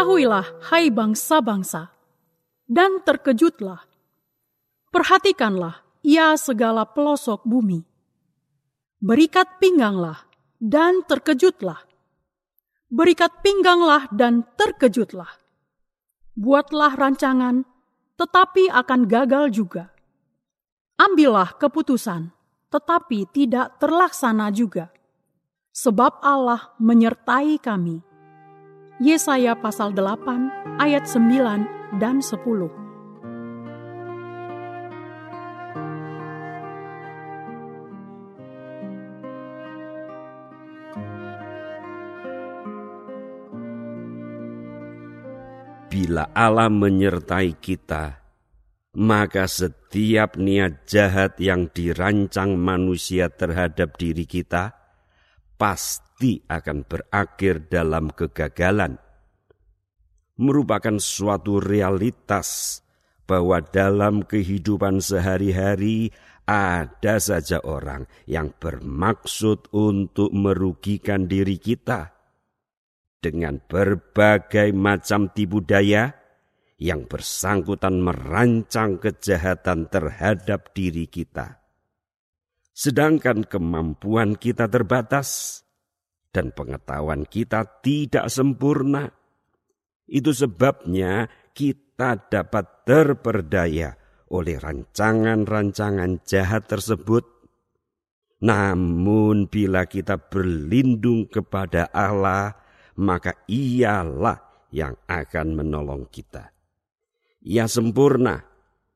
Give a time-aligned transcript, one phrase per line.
[0.00, 1.92] Ketahuilah, hai bangsa-bangsa,
[2.64, 3.84] dan terkejutlah.
[4.88, 7.84] Perhatikanlah, ia segala pelosok bumi.
[8.96, 10.24] Berikat pingganglah,
[10.56, 11.84] dan terkejutlah.
[12.88, 15.36] Berikat pingganglah, dan terkejutlah.
[16.32, 17.68] Buatlah rancangan,
[18.16, 19.92] tetapi akan gagal juga.
[20.96, 22.32] Ambillah keputusan,
[22.72, 24.88] tetapi tidak terlaksana juga.
[25.76, 28.09] Sebab Allah menyertai kami
[29.00, 32.36] Yesaya pasal 8 ayat 9 dan 10.
[45.88, 48.20] Bila Allah menyertai kita,
[49.00, 54.76] maka setiap niat jahat yang dirancang manusia terhadap diri kita
[55.56, 59.00] pasti pasti akan berakhir dalam kegagalan.
[60.36, 62.80] Merupakan suatu realitas
[63.24, 66.12] bahwa dalam kehidupan sehari-hari
[66.44, 72.12] ada saja orang yang bermaksud untuk merugikan diri kita
[73.24, 76.12] dengan berbagai macam tipu daya
[76.76, 81.64] yang bersangkutan merancang kejahatan terhadap diri kita.
[82.76, 85.60] Sedangkan kemampuan kita terbatas,
[86.30, 89.10] dan pengetahuan kita tidak sempurna.
[90.06, 93.94] Itu sebabnya kita dapat terperdaya
[94.30, 97.26] oleh rancangan-rancangan jahat tersebut.
[98.40, 102.56] Namun bila kita berlindung kepada Allah,
[102.96, 106.48] maka ialah yang akan menolong kita.
[107.44, 108.40] Ia sempurna,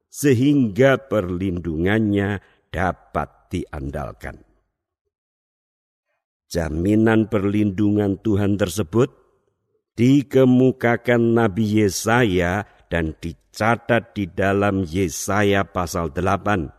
[0.08, 2.40] sehingga perlindungannya
[2.72, 4.53] dapat diandalkan
[6.54, 9.10] jaminan perlindungan Tuhan tersebut
[9.98, 16.70] dikemukakan Nabi Yesaya dan dicatat di dalam Yesaya pasal 8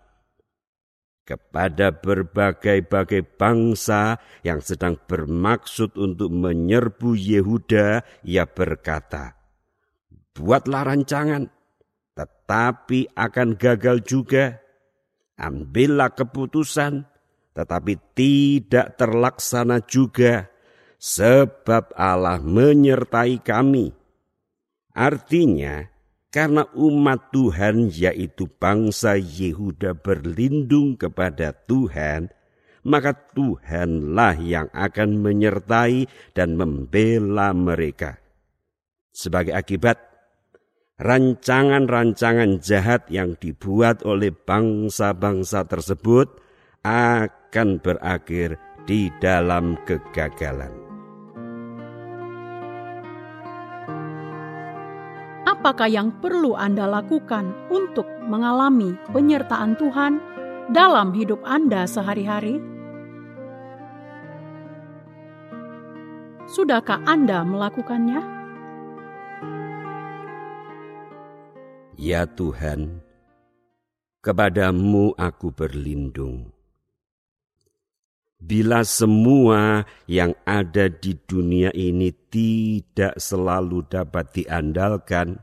[1.26, 9.34] kepada berbagai-bagai bangsa yang sedang bermaksud untuk menyerbu Yehuda, ia berkata,
[10.38, 11.50] Buatlah rancangan,
[12.14, 14.62] tetapi akan gagal juga.
[15.36, 17.10] Ambillah keputusan,
[17.56, 20.52] tetapi tidak terlaksana juga,
[21.00, 23.96] sebab Allah menyertai kami.
[24.92, 25.88] Artinya,
[26.36, 32.28] karena umat Tuhan, yaitu bangsa Yehuda, berlindung kepada Tuhan,
[32.84, 38.20] maka Tuhanlah yang akan menyertai dan membela mereka.
[39.16, 39.96] Sebagai akibat,
[41.00, 46.44] rancangan-rancangan jahat yang dibuat oleh bangsa-bangsa tersebut
[46.86, 50.70] akan berakhir di dalam kegagalan.
[55.50, 60.22] Apakah yang perlu Anda lakukan untuk mengalami penyertaan Tuhan
[60.70, 62.62] dalam hidup Anda sehari-hari?
[66.46, 68.22] Sudahkah Anda melakukannya?
[71.98, 73.02] Ya Tuhan,
[74.22, 76.55] kepadamu aku berlindung.
[78.46, 85.42] Bila semua yang ada di dunia ini tidak selalu dapat diandalkan,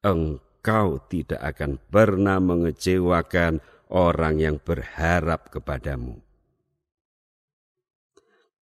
[0.00, 3.60] engkau tidak akan pernah mengecewakan
[3.92, 6.16] orang yang berharap kepadamu.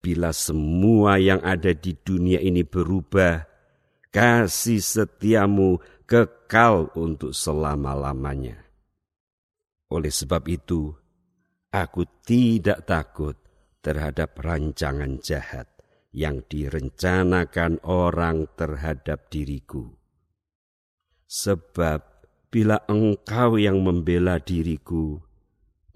[0.02, 3.46] Bila semua yang ada di dunia ini berubah,
[4.10, 5.78] kasih setiamu
[6.10, 8.58] kekal untuk selama-lamanya.
[9.94, 10.98] Oleh sebab itu,
[11.76, 13.36] aku tidak takut
[13.84, 15.68] terhadap rancangan jahat
[16.16, 19.92] yang direncanakan orang terhadap diriku.
[21.28, 22.00] Sebab
[22.48, 25.20] bila engkau yang membela diriku,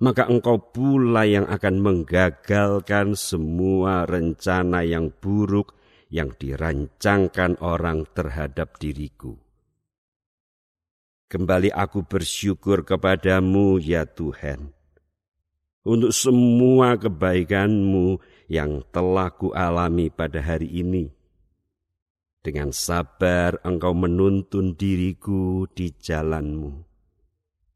[0.04, 5.80] maka engkau pula yang akan menggagalkan semua rencana yang buruk
[6.12, 9.40] yang dirancangkan orang terhadap diriku.
[11.30, 14.74] Kembali aku bersyukur kepadamu ya Tuhan,
[15.84, 18.20] untuk semua kebaikanmu
[18.52, 21.12] yang telah kualami pada hari ini.
[22.40, 26.88] Dengan sabar engkau menuntun diriku di jalanmu.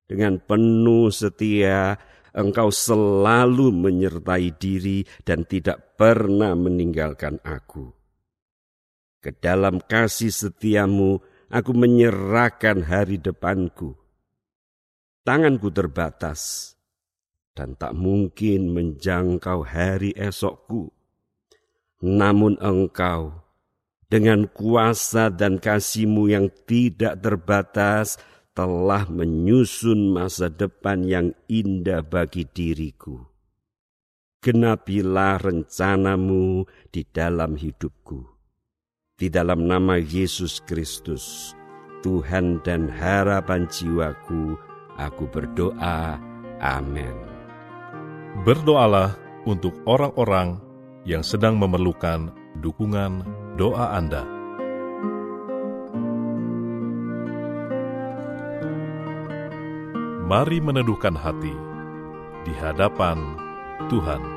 [0.08, 2.00] Dengan penuh setia
[2.32, 7.92] engkau selalu menyertai diri dan tidak pernah meninggalkan aku.
[9.24, 13.96] Ke dalam kasih setiamu, aku menyerahkan hari depanku.
[15.24, 16.74] Tanganku terbatas
[17.54, 20.90] dan tak mungkin menjangkau hari esokku.
[22.04, 23.46] Namun engkau,
[24.12, 28.20] dengan kuasa dan kasihmu yang tidak terbatas,
[28.54, 33.24] telah menyusun masa depan yang indah bagi diriku.
[34.44, 38.34] Genapilah rencanamu di dalam hidupku
[39.24, 41.56] di dalam nama Yesus Kristus,
[42.04, 44.60] Tuhan dan harapan jiwaku,
[45.00, 46.20] aku berdoa.
[46.60, 47.33] Amin.
[48.42, 49.14] Berdoalah
[49.46, 50.58] untuk orang-orang
[51.06, 52.34] yang sedang memerlukan
[52.66, 53.22] dukungan
[53.62, 54.26] doa Anda.
[60.26, 61.54] Mari meneduhkan hati
[62.42, 63.38] di hadapan
[63.94, 64.33] Tuhan.